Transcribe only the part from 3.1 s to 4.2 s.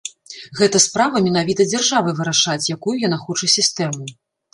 хоча сістэму.